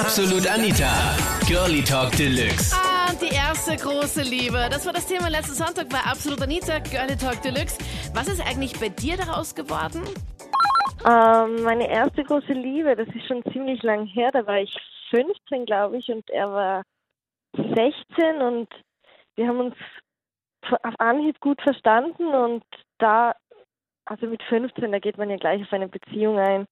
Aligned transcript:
Absolut 0.00 0.44
Anita. 0.48 0.90
Girlie 1.46 1.84
Talk 1.84 2.10
Deluxe. 2.16 2.74
Ah, 2.74 3.12
die 3.14 3.32
erste 3.32 3.76
große 3.76 4.22
Liebe. 4.22 4.66
Das 4.68 4.84
war 4.86 4.92
das 4.92 5.06
Thema 5.06 5.28
letzten 5.28 5.54
Sonntag 5.54 5.88
bei 5.88 5.98
Absolut 5.98 6.42
Anita, 6.42 6.80
Girlie 6.80 7.16
Talk 7.16 7.40
Deluxe. 7.42 7.78
Was 8.12 8.26
ist 8.26 8.44
eigentlich 8.44 8.72
bei 8.80 8.88
dir 8.88 9.16
daraus 9.16 9.54
geworden? 9.54 10.02
Ähm, 11.06 11.62
meine 11.62 11.88
erste 11.88 12.24
große 12.24 12.54
Liebe, 12.54 12.96
das 12.96 13.06
ist 13.14 13.28
schon 13.28 13.44
ziemlich 13.52 13.84
lang 13.84 14.06
her. 14.06 14.30
Da 14.32 14.44
war 14.48 14.58
ich 14.58 14.76
15, 15.10 15.64
glaube 15.64 15.98
ich, 15.98 16.08
und 16.08 16.28
er 16.28 16.50
war 16.50 16.82
16 17.52 18.42
und 18.42 18.68
wir 19.36 19.46
haben 19.46 19.60
uns 19.60 19.76
auf 20.82 20.94
Anhieb 20.98 21.38
gut 21.38 21.62
verstanden 21.62 22.34
und 22.34 22.64
da, 22.98 23.36
also 24.06 24.26
mit 24.26 24.42
15, 24.42 24.90
da 24.90 24.98
geht 24.98 25.18
man 25.18 25.30
ja 25.30 25.36
gleich 25.36 25.62
auf 25.62 25.72
eine 25.72 25.86
Beziehung 25.86 26.40
ein. 26.40 26.66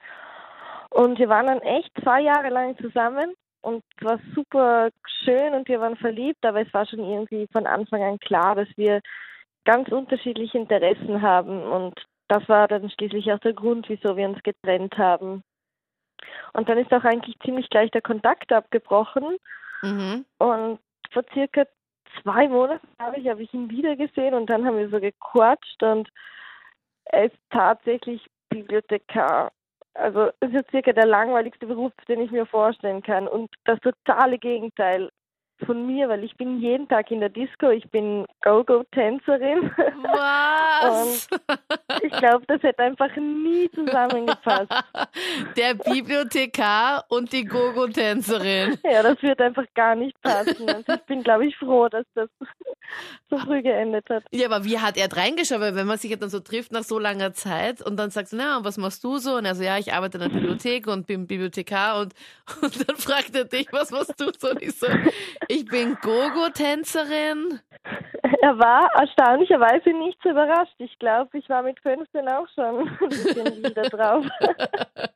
Und 0.93 1.19
wir 1.19 1.29
waren 1.29 1.47
dann 1.47 1.61
echt 1.63 1.91
zwei 2.03 2.21
Jahre 2.21 2.51
lang 2.51 2.77
zusammen 2.77 3.35
und 3.63 3.83
es 3.97 4.05
war 4.05 4.21
super 4.35 4.91
schön 5.25 5.55
und 5.55 5.67
wir 5.69 5.81
waren 5.81 5.96
verliebt, 5.96 6.45
aber 6.45 6.61
es 6.61 6.75
war 6.75 6.87
schon 6.87 6.99
irgendwie 6.99 7.49
von 7.50 7.67
Anfang 7.67 8.03
an 8.03 8.19
klar, 8.19 8.55
dass 8.55 8.69
wir 8.77 9.00
ganz 9.64 9.89
unterschiedliche 9.91 10.59
Interessen 10.59 11.23
haben 11.23 11.63
und 11.63 11.95
das 12.29 12.47
war 12.49 12.69
dann 12.69 12.91
schließlich 12.91 13.33
auch 13.33 13.39
der 13.39 13.55
Grund, 13.55 13.89
wieso 13.89 14.17
wir 14.17 14.29
uns 14.29 14.43
getrennt 14.43 14.99
haben. 14.99 15.43
Und 16.53 16.69
dann 16.69 16.79
ist 16.79 16.93
auch 16.93 17.05
eigentlich 17.05 17.39
ziemlich 17.45 17.71
gleich 17.71 17.91
der 17.91 18.03
Kontakt 18.03 18.53
abgebrochen 18.53 19.39
Mhm. 19.83 20.25
und 20.39 20.79
vor 21.11 21.25
circa 21.33 21.64
zwei 22.22 22.49
Monaten 22.49 22.86
habe 23.00 23.19
ich, 23.19 23.29
habe 23.29 23.43
ich 23.43 23.53
ihn 23.53 23.69
wieder 23.71 23.97
gesehen 23.97 24.35
und 24.35 24.47
dann 24.47 24.64
haben 24.64 24.79
wir 24.79 24.89
so 24.91 25.00
gequatscht 25.00 25.83
und 25.83 26.09
er 27.07 27.25
ist 27.25 27.36
tatsächlich 27.50 28.25
Bibliothekar. 28.49 29.50
Also 29.95 30.31
es 30.41 30.53
ist 30.53 30.71
circa 30.71 30.93
der 30.93 31.07
langweiligste 31.07 31.67
Beruf, 31.67 31.93
den 32.09 32.20
ich 32.20 32.31
mir 32.31 32.47
vorstellen 32.47 33.03
kann. 33.03 33.28
Und 33.28 33.50
das 33.64 33.78
totale 33.81 34.39
Gegenteil 34.39 35.11
von 35.64 35.86
mir, 35.86 36.08
weil 36.08 36.25
ich 36.25 36.36
bin 36.36 36.61
jeden 36.61 36.88
Tag 36.88 37.10
in 37.10 37.20
der 37.20 37.28
Disco, 37.28 37.70
ich 37.70 37.88
bin 37.91 38.27
Go-Go-Tänzerin 38.42 39.70
Was? 40.02 41.28
ich 42.02 42.12
glaube, 42.12 42.44
das 42.46 42.62
hätte 42.62 42.82
einfach 42.82 43.14
nie 43.16 43.70
zusammengepasst. 43.74 44.72
Der 45.56 45.74
Bibliothekar 45.74 47.04
und 47.08 47.32
die 47.32 47.44
Gogo-Tänzerin. 47.44 48.78
Ja, 48.84 49.02
das 49.02 49.22
wird 49.22 49.41
einfach 49.41 49.64
gar 49.74 49.94
nicht 49.94 50.20
passen. 50.22 50.69
Also 50.69 50.92
ich 50.92 51.02
bin, 51.02 51.22
glaube 51.22 51.46
ich, 51.46 51.56
froh, 51.56 51.88
dass 51.88 52.06
das 52.14 52.28
so 53.30 53.38
früh 53.38 53.62
geendet 53.62 54.08
hat. 54.10 54.24
Ja, 54.30 54.47
aber 54.47 54.64
wie 54.64 54.78
hat 54.78 54.97
er 54.97 55.14
reingeschaut? 55.14 55.60
Weil 55.60 55.74
wenn 55.74 55.86
man 55.86 55.98
sich 55.98 56.16
dann 56.19 56.30
so 56.30 56.41
trifft 56.41 56.72
nach 56.72 56.84
so 56.84 56.98
langer 56.98 57.32
Zeit 57.32 57.82
und 57.82 57.97
dann 57.97 58.10
sagst 58.10 58.32
du, 58.32 58.36
na, 58.36 58.58
und 58.58 58.64
was 58.64 58.78
machst 58.78 59.04
du 59.04 59.19
so? 59.19 59.36
Und 59.36 59.44
er 59.44 59.54
so, 59.54 59.62
ja, 59.62 59.78
ich 59.78 59.92
arbeite 59.92 60.19
in 60.19 60.24
der 60.24 60.30
Bibliothek 60.30 60.86
und 60.86 61.06
bin 61.06 61.26
Bibliothekar 61.26 62.00
und, 62.00 62.14
und 62.62 62.88
dann 62.88 62.97
fragt 62.97 63.34
er 63.34 63.44
dich, 63.44 63.69
was 63.72 63.91
machst 63.91 64.20
du 64.20 64.30
so? 64.38 64.50
Und 64.50 64.62
ich 64.62 64.74
so, 64.78 64.86
ich 65.53 65.67
bin 65.67 65.97
Gogo-Tänzerin. 66.00 67.61
Er 68.41 68.58
war 68.58 68.91
erstaunlicherweise 68.95 69.91
nicht 69.91 70.19
so 70.22 70.31
überrascht. 70.31 70.75
Ich 70.78 70.98
glaube, 70.98 71.39
ich 71.39 71.48
war 71.48 71.62
mit 71.62 71.78
15 71.81 72.28
auch 72.28 72.47
schon 72.55 72.89
wieder 73.64 73.83
drauf. 73.83 74.27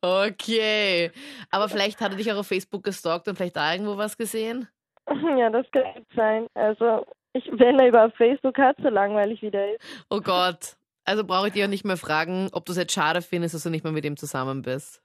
Okay. 0.00 1.10
Aber 1.50 1.68
vielleicht 1.68 2.00
hat 2.00 2.12
er 2.12 2.16
dich 2.16 2.30
auch 2.30 2.36
auf 2.36 2.46
Facebook 2.46 2.84
gestalkt 2.84 3.26
und 3.26 3.34
vielleicht 3.34 3.56
da 3.56 3.72
irgendwo 3.72 3.96
was 3.96 4.16
gesehen? 4.16 4.68
Ja, 5.38 5.50
das 5.50 5.66
kann 5.72 6.04
sein. 6.14 6.46
Also, 6.54 7.04
ich, 7.32 7.44
wenn 7.52 7.78
er 7.80 7.88
überhaupt 7.88 8.16
Facebook 8.16 8.58
hat, 8.58 8.76
so 8.80 8.88
langweilig 8.88 9.42
wie 9.42 9.50
der 9.50 9.74
ist. 9.74 9.84
Oh 10.08 10.20
Gott. 10.20 10.76
Also 11.04 11.24
brauche 11.24 11.48
ich 11.48 11.52
dich 11.52 11.64
auch 11.64 11.68
nicht 11.68 11.84
mehr 11.84 11.96
fragen, 11.96 12.48
ob 12.52 12.64
du 12.64 12.72
es 12.72 12.78
jetzt 12.78 12.92
schade 12.92 13.22
findest, 13.22 13.54
dass 13.54 13.62
du 13.64 13.70
nicht 13.70 13.84
mehr 13.84 13.92
mit 13.92 14.04
ihm 14.04 14.16
zusammen 14.16 14.62
bist. 14.62 15.02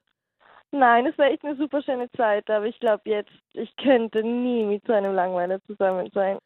Nein, 0.71 1.05
es 1.05 1.17
war 1.17 1.25
echt 1.25 1.43
eine 1.43 1.57
super 1.57 1.81
schöne 1.81 2.09
Zeit, 2.13 2.49
aber 2.49 2.65
ich 2.65 2.79
glaube 2.79 3.01
jetzt, 3.05 3.31
ich 3.53 3.75
könnte 3.75 4.23
nie 4.23 4.63
mit 4.63 4.83
so 4.87 4.93
einem 4.93 5.13
Langweiler 5.13 5.59
zusammen 5.65 6.09
sein. 6.13 6.37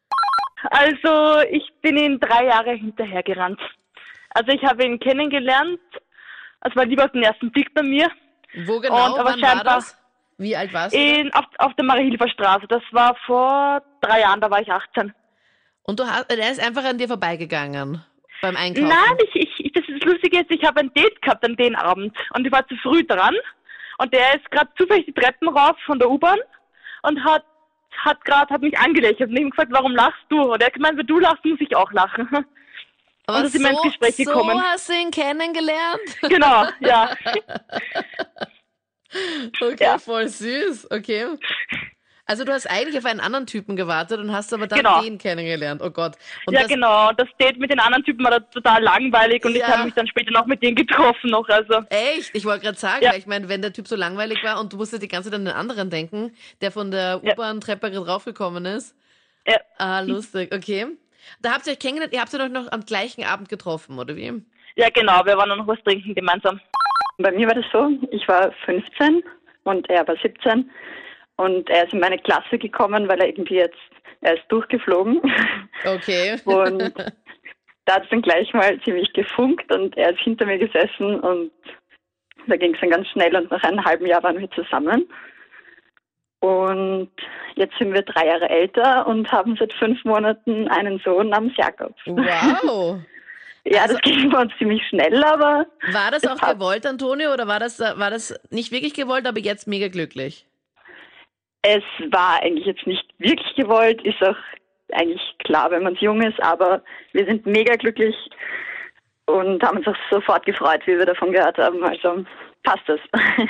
Also 0.72 1.42
ich 1.52 1.72
bin 1.82 1.98
ihm 1.98 2.20
drei 2.20 2.46
Jahre 2.46 2.72
hinterhergerannt. 2.72 3.60
Also 4.32 4.52
ich 4.52 4.64
habe 4.64 4.84
ihn 4.84 5.00
kennengelernt. 5.00 5.80
Es 6.62 6.76
war 6.76 6.86
lieber 6.86 7.06
auf 7.06 7.12
den 7.12 7.24
ersten 7.24 7.52
Blick 7.52 7.72
bei 7.74 7.84
mir. 7.84 8.10
Wo 8.66 8.80
genau? 8.80 9.14
Und 9.14 9.20
aber 9.20 9.32
Wann 9.32 9.42
war 9.42 9.64
das? 9.64 9.98
Wie 10.38 10.56
alt 10.56 10.74
warst 10.74 10.96
du? 10.96 11.00
In, 11.00 11.32
auf, 11.34 11.46
auf 11.60 11.74
der 11.76 11.86
Marie-Hilfer 11.86 12.28
Straße. 12.28 12.68
Das 12.68 12.82
war 12.92 13.16
vor 13.26 13.82
drei 14.02 14.22
Jahren, 14.22 14.42
da 14.42 14.50
war 14.50 14.62
ich 14.62 14.72
18. 14.72 15.14
Und 15.84 16.00
du 16.00 16.04
hast, 16.06 16.32
er 16.32 16.52
ist 16.52 16.66
einfach 16.66 16.84
an 16.84 16.98
dir 16.98 17.08
vorbeigegangen 17.08 18.04
beim 18.42 18.56
Einkaufen. 18.56 18.90
Nein, 18.90 19.18
ich, 19.34 19.60
ich, 19.60 19.72
das 19.72 19.88
ist 19.88 20.04
Lustige 20.04 20.40
ist, 20.40 20.52
ich 20.52 20.64
habe 20.64 20.82
ein 20.82 20.94
Date 20.94 21.22
gehabt 21.22 21.46
an 21.46 21.56
den 21.56 21.76
Abend 21.76 22.16
und 22.34 22.46
ich 22.46 22.52
war 22.52 22.68
zu 22.68 22.76
früh 22.78 23.04
dran. 23.04 23.36
Und 23.98 24.14
der 24.14 24.36
ist 24.36 24.50
gerade 24.52 24.70
zufällig 24.78 25.06
die 25.06 25.14
Treppen 25.14 25.48
rauf 25.50 25.78
von 25.86 26.00
der 26.00 26.10
U-Bahn 26.10 26.40
und 27.04 27.24
hat 27.24 27.44
hat 28.04 28.24
gerade 28.26 28.54
hat 28.54 28.62
mich 28.62 28.78
angelächelt 28.78 29.30
und 29.30 29.38
ich 29.38 29.44
hab 29.44 29.52
gefragt, 29.52 29.72
warum 29.72 29.96
lachst 29.96 30.20
du? 30.30 30.42
Und 30.42 30.62
er 30.62 30.68
hat 30.68 30.74
gemeint, 30.74 30.98
wenn 30.98 31.08
du 31.08 31.18
lachst, 31.20 31.46
muss 31.46 31.62
ich 31.62 31.76
auch 31.76 31.92
lachen. 31.94 32.28
Aber 33.28 33.38
und 33.38 33.44
da 33.46 33.50
sind 33.50 33.64
wir 33.64 33.72
ins 33.72 33.82
Gespräch 33.82 34.18
so 34.18 34.24
gekommen. 34.26 34.62
hast 34.62 34.90
du 34.90 34.94
ihn 34.94 35.12
kennengelernt? 35.12 36.02
genau, 36.22 36.66
ja. 36.82 37.10
Okay, 39.62 39.84
Ja. 39.84 39.98
voll 39.98 40.28
süß. 40.28 40.92
Okay. 40.92 41.26
Also 42.28 42.44
du 42.44 42.52
hast 42.52 42.66
eigentlich 42.70 42.98
auf 42.98 43.06
einen 43.06 43.20
anderen 43.20 43.46
Typen 43.46 43.76
gewartet 43.76 44.20
und 44.20 44.32
hast 44.34 44.52
aber 44.54 44.66
dann 44.68 44.80
Genau. 44.80 45.02
den 45.02 45.18
kennengelernt. 45.20 45.82
Oh 45.84 45.92
Gott. 45.92 46.14
Und 46.48 46.54
ja, 46.56 46.62
das, 46.62 46.70
genau. 46.70 47.12
Das 47.14 47.28
Date 47.40 47.58
mit 47.60 47.70
den 47.72 47.80
anderen 47.80 48.04
Typen 48.04 48.24
war 48.24 48.32
da 48.32 48.40
total 48.40 48.82
langweilig 48.82 49.46
und 49.46 49.52
ich 49.54 49.60
Ja. 49.62 49.68
habe 49.68 49.86
mich 49.86 49.94
dann 49.94 50.08
später 50.08 50.32
noch 50.32 50.48
mit 50.48 50.64
denen 50.64 50.76
getroffen 50.76 51.30
noch. 51.30 51.48
Also 51.50 51.84
Echt? 51.90 52.32
Ich 52.34 52.44
wollte 52.46 52.64
gerade 52.66 52.78
sagen, 52.80 53.04
Ja. 53.04 53.14
ich 53.16 53.28
meine, 53.28 53.48
wenn 53.48 53.62
der 53.62 53.74
Typ 53.74 53.88
so 53.88 53.96
langweilig 53.96 54.44
war 54.44 54.60
und 54.60 54.74
du 54.74 54.78
musstest 54.78 55.04
die 55.04 55.08
ganze 55.08 55.30
Zeit 55.30 55.38
an 55.40 55.46
den 55.46 55.54
anderen 55.54 55.90
denken, 55.92 56.36
der 56.62 56.72
von 56.72 56.90
der 56.90 57.22
Ja. 57.24 57.34
U-Bahn-Treppe 57.34 57.92
draufgekommen 57.92 58.66
ist. 58.66 58.96
Ja. 59.48 59.58
Ah, 59.78 60.00
lustig. 60.00 60.52
Okay. 60.54 60.88
Da 61.42 61.54
habt 61.54 61.68
ihr 61.68 61.74
euch 61.74 61.80
kennengelernt, 61.80 62.14
ihr 62.14 62.22
habt 62.22 62.34
euch 62.34 62.50
noch 62.50 62.72
am 62.72 62.86
gleichen 62.86 63.24
Abend 63.24 63.50
getroffen, 63.50 64.00
oder 64.00 64.16
wie? 64.16 64.34
ja, 64.78 64.90
genau. 64.90 65.24
Wir 65.26 65.38
waren 65.38 65.50
noch 65.50 65.68
was 65.68 65.82
trinken 65.84 66.14
gemeinsam. 66.16 66.60
Bei 67.18 67.32
mir 67.32 67.48
war 67.48 67.56
das 67.56 67.66
so, 67.72 67.90
ich 68.12 68.28
war 68.28 68.52
15 68.66 69.24
und 69.64 69.90
er 69.90 70.08
war 70.08 70.16
17 70.22 70.70
und 71.38 71.70
er 71.70 71.86
ist 71.86 71.94
in 71.94 72.00
meine 72.00 72.18
Klasse 72.20 72.58
gekommen, 72.58 73.08
weil 73.08 73.20
er 73.20 73.28
irgendwie 73.28 73.56
jetzt, 73.56 73.78
er 74.22 74.36
ist 74.36 74.44
durchgeflogen 74.50 75.22
Okay. 75.86 76.36
und 76.46 76.94
da 77.86 77.96
hat 77.96 78.04
es 78.04 78.10
dann 78.10 78.22
gleich 78.22 78.52
mal 78.54 78.80
ziemlich 78.84 79.12
gefunkt 79.14 79.72
und 79.72 79.96
er 79.98 80.12
ist 80.12 80.20
hinter 80.22 80.46
mir 80.46 80.58
gesessen 80.58 81.20
und 81.20 81.52
da 82.48 82.56
ging 82.58 82.74
es 82.74 82.80
dann 82.82 82.90
ganz 82.92 83.08
schnell 83.10 83.36
und 83.36 83.50
nach 83.52 83.64
einem 83.64 83.84
halben 83.84 84.06
Jahr 84.06 84.22
waren 84.24 84.40
wir 84.40 84.50
zusammen. 84.52 85.08
Und 86.40 87.10
jetzt 87.56 87.76
sind 87.80 87.94
wir 87.94 88.04
drei 88.04 88.28
Jahre 88.28 88.50
älter 88.50 89.08
und 89.08 89.32
haben 89.32 89.56
seit 89.58 89.74
fünf 89.74 90.04
Monaten 90.06 90.68
einen 90.68 91.00
Sohn 91.00 91.30
namens 91.30 91.56
Jakob. 91.58 91.96
Wow. 92.06 93.00
Ja, 93.68 93.82
Also- 93.82 93.96
das 93.96 94.02
ging 94.04 94.30
bei 94.30 94.42
uns 94.44 94.54
ziemlich 94.60 94.88
schnell, 94.90 95.24
aber 95.24 95.66
War 95.92 96.12
das 96.12 96.24
auch 96.28 96.40
hat- 96.40 96.60
gewollt, 96.60 96.86
Antonio, 96.86 97.34
oder 97.34 97.48
war 97.48 97.60
das, 97.60 97.80
war 97.80 98.12
das 98.12 98.40
nicht 98.52 98.72
wirklich 98.72 98.94
gewollt, 98.94 99.26
aber 99.26 99.40
jetzt 99.40 99.68
mega 99.68 99.88
glücklich? 99.88 100.46
Es 101.68 101.84
war 102.12 102.44
eigentlich 102.44 102.68
jetzt 102.68 102.86
nicht 102.86 103.06
wirklich 103.18 103.56
gewollt, 103.56 104.00
ist 104.04 104.22
auch 104.22 104.38
eigentlich 104.94 105.36
klar, 105.40 105.72
wenn 105.72 105.82
man 105.82 105.96
jung 105.96 106.22
ist, 106.22 106.40
aber 106.44 106.84
wir 107.12 107.26
sind 107.26 107.48
mega 107.48 107.76
glücklich 107.76 108.16
und 109.26 109.64
haben 109.64 109.78
uns 109.78 109.88
auch 109.88 109.96
sofort 110.12 110.46
gefreut, 110.46 110.82
wie 110.86 110.98
wir 110.98 111.08
davon 111.08 111.32
gehört 111.32 111.58
haben. 111.58 111.84
Also 111.84 112.24
passt 112.64 112.88
es. 112.88 113.00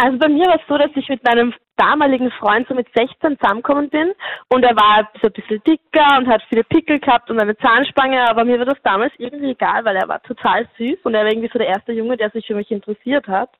Also 0.00 0.16
bei 0.16 0.28
mir 0.28 0.46
war 0.46 0.54
es 0.54 0.66
so, 0.68 0.78
dass 0.78 0.92
ich 0.94 1.08
mit 1.08 1.24
meinem 1.24 1.52
damaligen 1.76 2.30
Freund 2.30 2.68
so 2.68 2.74
mit 2.74 2.86
16 2.94 3.36
zusammengekommen 3.36 3.90
bin 3.90 4.12
und 4.48 4.62
er 4.62 4.76
war 4.76 5.10
so 5.20 5.26
ein 5.26 5.32
bisschen 5.32 5.60
dicker 5.64 6.18
und 6.18 6.28
hat 6.28 6.40
viele 6.48 6.62
Pickel 6.62 7.00
gehabt 7.00 7.28
und 7.30 7.40
eine 7.40 7.56
Zahnspange, 7.56 8.28
aber 8.30 8.44
mir 8.44 8.60
war 8.60 8.66
das 8.66 8.80
damals 8.84 9.12
irgendwie 9.18 9.50
egal, 9.50 9.84
weil 9.84 9.96
er 9.96 10.06
war 10.06 10.22
total 10.22 10.68
süß 10.78 10.98
und 11.02 11.14
er 11.14 11.24
war 11.24 11.32
irgendwie 11.32 11.50
so 11.52 11.58
der 11.58 11.66
erste 11.66 11.92
Junge, 11.92 12.16
der 12.16 12.30
sich 12.30 12.46
für 12.46 12.54
mich 12.54 12.70
interessiert 12.70 13.26
hat. 13.26 13.50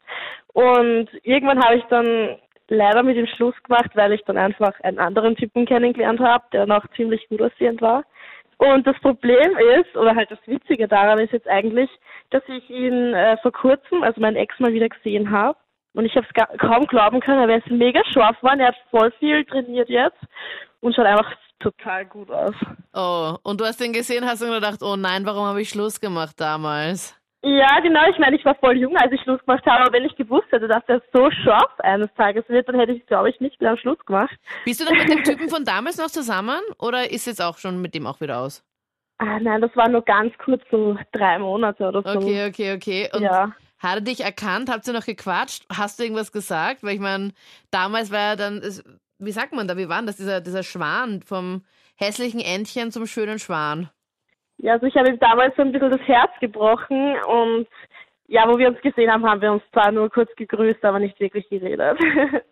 Und 0.52 1.08
irgendwann 1.24 1.64
habe 1.64 1.76
ich 1.76 1.84
dann 1.90 2.36
leider 2.68 3.02
mit 3.02 3.16
ihm 3.16 3.26
Schluss 3.26 3.54
gemacht, 3.62 3.90
weil 3.94 4.12
ich 4.12 4.22
dann 4.24 4.36
einfach 4.36 4.78
einen 4.80 4.98
anderen 4.98 5.36
Typen 5.36 5.66
kennengelernt 5.66 6.20
habe, 6.20 6.44
der 6.52 6.66
noch 6.66 6.86
ziemlich 6.96 7.28
gut 7.28 7.42
aussehend 7.42 7.80
war. 7.80 8.04
Und 8.58 8.86
das 8.86 8.98
Problem 9.00 9.56
ist, 9.76 9.96
oder 9.96 10.14
halt 10.14 10.30
das 10.30 10.38
Witzige 10.46 10.88
daran 10.88 11.20
ist 11.20 11.32
jetzt 11.32 11.48
eigentlich, 11.48 11.90
dass 12.30 12.42
ich 12.48 12.68
ihn 12.68 13.14
äh, 13.14 13.36
vor 13.38 13.52
kurzem, 13.52 14.02
also 14.02 14.20
meinen 14.20 14.36
Ex 14.36 14.58
mal 14.58 14.72
wieder 14.72 14.88
gesehen 14.88 15.30
habe. 15.30 15.56
Und 15.94 16.04
ich 16.04 16.14
habe 16.16 16.26
es 16.26 16.58
kaum 16.58 16.86
glauben 16.86 17.20
können, 17.20 17.48
er 17.48 17.58
ist 17.58 17.70
mega 17.70 18.02
scharf 18.12 18.36
geworden, 18.40 18.60
er 18.60 18.68
hat 18.68 18.76
voll 18.90 19.10
viel 19.18 19.44
trainiert 19.44 19.88
jetzt 19.88 20.18
und 20.80 20.94
schaut 20.94 21.06
einfach 21.06 21.32
total 21.60 22.06
gut 22.06 22.30
aus. 22.30 22.54
Oh, 22.94 23.36
und 23.42 23.60
du 23.60 23.64
hast 23.64 23.80
den 23.80 23.92
gesehen, 23.92 24.24
hast 24.24 24.42
du 24.42 24.46
gedacht, 24.46 24.82
oh 24.82 24.96
nein, 24.96 25.24
warum 25.24 25.44
habe 25.44 25.60
ich 25.60 25.70
Schluss 25.70 26.00
gemacht 26.00 26.40
damals? 26.40 27.17
Ja, 27.42 27.78
genau, 27.80 28.00
ich 28.10 28.18
meine, 28.18 28.36
ich 28.36 28.44
war 28.44 28.56
voll 28.56 28.76
jung, 28.78 28.96
als 28.96 29.12
ich 29.12 29.20
Schluss 29.22 29.40
gemacht 29.44 29.64
habe, 29.64 29.84
aber 29.84 29.92
wenn 29.92 30.04
ich 30.04 30.16
gewusst 30.16 30.50
hätte, 30.50 30.66
dass 30.66 30.82
er 30.88 31.00
so 31.12 31.30
scharf 31.30 31.70
eines 31.78 32.12
Tages 32.14 32.48
wird, 32.48 32.68
dann 32.68 32.78
hätte 32.78 32.92
ich, 32.92 33.06
glaube 33.06 33.30
ich, 33.30 33.38
nicht 33.40 33.60
mehr 33.60 33.76
Schluss 33.78 33.98
gemacht. 34.06 34.36
Bist 34.64 34.80
du 34.80 34.84
noch 34.84 34.92
mit 34.92 35.08
dem 35.08 35.22
Typen 35.24 35.48
von 35.48 35.64
damals 35.64 35.98
noch 35.98 36.08
zusammen 36.08 36.60
oder 36.78 37.10
ist 37.12 37.26
jetzt 37.26 37.40
auch 37.40 37.58
schon 37.58 37.80
mit 37.80 37.94
dem 37.94 38.06
auch 38.08 38.20
wieder 38.20 38.40
aus? 38.40 38.64
Ah, 39.18 39.38
nein, 39.40 39.60
das 39.60 39.74
war 39.76 39.88
nur 39.88 40.02
ganz 40.02 40.32
kurz, 40.38 40.62
so 40.70 40.96
drei 41.12 41.38
Monate 41.38 41.84
oder 41.86 42.02
so. 42.02 42.18
Okay, 42.18 42.48
okay, 42.48 42.74
okay. 42.74 43.08
Und 43.12 43.22
ja. 43.22 43.52
Hat 43.78 43.94
er 43.94 44.00
dich 44.00 44.20
erkannt? 44.20 44.68
Habt 44.70 44.86
ihr 44.88 44.92
noch 44.92 45.06
gequatscht? 45.06 45.64
Hast 45.72 45.98
du 45.98 46.02
irgendwas 46.02 46.32
gesagt? 46.32 46.82
Weil 46.82 46.94
ich 46.94 47.00
meine, 47.00 47.32
damals 47.70 48.10
war 48.10 48.30
er 48.30 48.36
dann, 48.36 48.60
wie 49.18 49.32
sagt 49.32 49.52
man 49.52 49.68
da, 49.68 49.76
wie 49.76 49.88
war 49.88 50.02
das, 50.02 50.16
dieser, 50.16 50.40
dieser 50.40 50.64
Schwan 50.64 51.22
vom 51.22 51.64
hässlichen 51.96 52.40
Entchen 52.40 52.90
zum 52.90 53.06
schönen 53.06 53.38
Schwan? 53.38 53.90
Ja, 54.58 54.74
also 54.74 54.86
ich 54.86 54.96
habe 54.96 55.10
ihm 55.10 55.18
damals 55.18 55.54
so 55.56 55.62
ein 55.62 55.72
bisschen 55.72 55.90
das 55.90 56.00
Herz 56.02 56.30
gebrochen 56.40 57.16
und 57.26 57.68
ja, 58.26 58.46
wo 58.46 58.58
wir 58.58 58.68
uns 58.68 58.80
gesehen 58.82 59.10
haben, 59.10 59.24
haben 59.24 59.40
wir 59.40 59.52
uns 59.52 59.62
zwar 59.72 59.90
nur 59.90 60.10
kurz 60.10 60.30
gegrüßt, 60.36 60.84
aber 60.84 60.98
nicht 60.98 61.18
wirklich 61.18 61.48
geredet. 61.48 61.98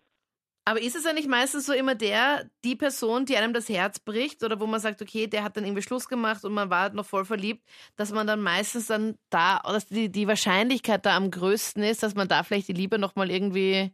Aber 0.67 0.81
ist 0.81 0.97
es 0.97 1.05
ja 1.05 1.13
nicht 1.13 1.29
meistens 1.29 1.65
so 1.65 1.71
immer 1.71 1.95
der, 1.95 2.43
die 2.65 2.75
Person, 2.75 3.23
die 3.23 3.37
einem 3.37 3.53
das 3.53 3.69
Herz 3.69 3.99
bricht 3.99 4.43
oder 4.43 4.59
wo 4.59 4.65
man 4.65 4.81
sagt, 4.81 5.01
okay, 5.01 5.25
der 5.25 5.45
hat 5.45 5.55
dann 5.55 5.63
irgendwie 5.63 5.81
Schluss 5.81 6.09
gemacht 6.09 6.43
und 6.43 6.53
man 6.53 6.69
war 6.69 6.81
halt 6.81 6.93
noch 6.93 7.05
voll 7.05 7.23
verliebt, 7.23 7.65
dass 7.95 8.11
man 8.11 8.27
dann 8.27 8.41
meistens 8.41 8.87
dann 8.87 9.15
da, 9.29 9.61
dass 9.63 9.87
die, 9.87 10.11
die 10.11 10.27
Wahrscheinlichkeit 10.27 11.05
da 11.05 11.15
am 11.15 11.31
größten 11.31 11.83
ist, 11.83 12.03
dass 12.03 12.15
man 12.15 12.27
da 12.27 12.43
vielleicht 12.43 12.67
die 12.67 12.73
Liebe 12.73 12.99
nochmal 12.99 13.31
irgendwie, 13.31 13.93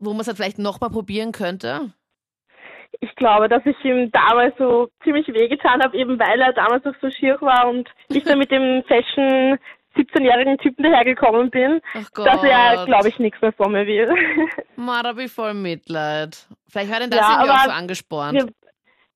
wo 0.00 0.10
man 0.10 0.22
es 0.22 0.26
halt 0.26 0.38
vielleicht 0.38 0.58
nochmal 0.58 0.90
probieren 0.90 1.30
könnte? 1.30 1.94
Ich 3.00 3.14
glaube, 3.16 3.48
dass 3.48 3.64
ich 3.64 3.82
ihm 3.84 4.10
damals 4.12 4.54
so 4.58 4.90
ziemlich 5.02 5.26
wehgetan 5.28 5.82
habe, 5.82 5.96
eben 5.96 6.18
weil 6.18 6.40
er 6.40 6.52
damals 6.52 6.84
noch 6.84 6.94
so 7.00 7.10
schier 7.10 7.40
war 7.40 7.68
und 7.68 7.88
ich 8.08 8.24
dann 8.24 8.38
mit 8.38 8.50
dem 8.50 8.82
Fashion 8.84 9.58
17-jährigen 9.96 10.58
Typen 10.58 10.82
dahergekommen 10.84 11.50
bin, 11.50 11.80
dass 12.14 12.42
er, 12.44 12.84
glaube 12.84 13.08
ich, 13.08 13.18
nichts 13.18 13.40
mehr 13.40 13.52
von 13.52 13.72
mir 13.72 13.86
will. 13.86 14.08
Ma, 14.76 15.02
da 15.02 15.16
ich 15.16 15.32
voll 15.32 15.54
Mitleid. 15.54 16.46
Vielleicht 16.68 16.92
hat 16.92 17.02
ihn 17.02 17.10
das 17.10 17.20
ja, 17.20 17.40
irgendwie 17.40 17.50
auch 17.50 17.64
so 17.64 17.70
angespornt. 17.70 18.34
Wir, 18.34 18.46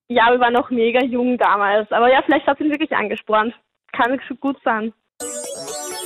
ja, 0.08 0.32
wir 0.32 0.40
waren 0.40 0.52
noch 0.52 0.70
mega 0.70 1.02
jung 1.04 1.38
damals. 1.38 1.90
Aber 1.92 2.10
ja, 2.10 2.22
vielleicht 2.22 2.46
hat 2.46 2.60
ihn 2.60 2.70
wirklich 2.70 2.92
angespornt. 2.92 3.54
Kann 3.92 4.20
so 4.28 4.34
gut 4.34 4.56
sein. 4.64 4.92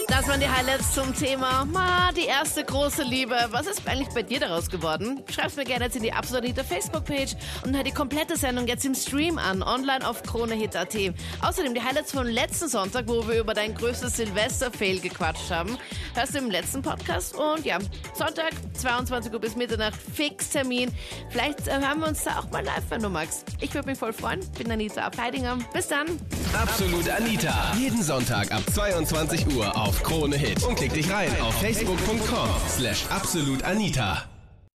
Das 0.08 0.26
waren 0.26 0.40
die 0.40 0.48
Highlights 0.48 0.94
zum 0.94 1.14
Thema 1.14 1.66
Ma, 1.66 2.10
die 2.12 2.24
erste 2.24 2.64
große 2.64 3.02
Liebe. 3.02 3.36
Was 3.50 3.66
ist 3.66 3.86
eigentlich 3.86 4.08
bei 4.14 4.22
dir 4.22 4.40
daraus 4.40 4.70
geworden? 4.70 5.22
Schreib's 5.30 5.56
mir 5.56 5.64
gerne 5.64 5.84
jetzt 5.84 5.96
in 5.96 6.02
die 6.02 6.12
Absolute 6.12 6.64
Facebook-Page 6.64 7.36
und 7.62 7.76
hör 7.76 7.84
die 7.84 7.92
komplette 7.92 8.36
Sendung 8.36 8.66
jetzt 8.66 8.86
im 8.86 8.94
Stream 8.94 9.36
an, 9.36 9.62
online 9.62 10.08
auf 10.08 10.22
KroneHit.at. 10.22 10.96
Außerdem 11.42 11.74
die 11.74 11.82
Highlights 11.82 12.12
von 12.12 12.26
letzten 12.26 12.68
Sonntag, 12.68 13.06
wo 13.06 13.28
wir 13.28 13.38
über 13.38 13.52
dein 13.52 13.74
größtes 13.74 14.16
Silvester-Fail 14.16 14.98
gequatscht 15.00 15.50
haben, 15.50 15.76
hörst 16.14 16.34
du 16.34 16.38
im 16.38 16.50
letzten 16.50 16.80
Podcast. 16.80 17.34
Und 17.36 17.66
ja, 17.66 17.78
Sonntag, 18.14 18.52
22 18.80 19.30
Uhr 19.30 19.40
bis 19.40 19.56
Mitternacht, 19.56 19.98
Fix-Termin. 20.14 20.90
Vielleicht 21.28 21.68
äh, 21.68 21.72
hören 21.72 22.00
wir 22.00 22.08
uns 22.08 22.24
da 22.24 22.38
auch 22.38 22.50
mal 22.50 22.64
live, 22.64 22.84
wenn 22.88 23.02
du 23.02 23.10
magst. 23.10 23.44
Ich 23.60 23.74
würde 23.74 23.90
mich 23.90 23.98
voll 23.98 24.14
freuen. 24.14 24.40
Bin 24.56 24.72
Anita 24.72 25.02
Ableidinger. 25.02 25.58
Bis 25.74 25.88
dann. 25.88 26.06
Absolut 26.54 27.08
Anita. 27.10 27.74
Jeden 27.78 28.02
Sonntag 28.02 28.50
ab 28.50 28.62
22 28.72 29.46
Uhr 29.54 29.76
auf 29.98 30.02
Krone 30.02 30.36
Hit. 30.36 30.62
Und 30.64 30.76
klick 30.76 30.92
dich 30.92 31.10
rein 31.10 31.30
auf 31.40 31.54
facebook.com 31.60 32.48
slash 32.68 33.06
absolutanita. 33.10 34.37